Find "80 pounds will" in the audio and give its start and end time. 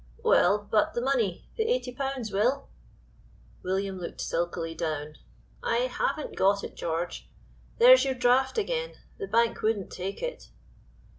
1.69-2.69